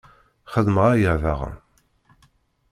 [0.51, 1.55] Xedmeɣ aya, daɣen.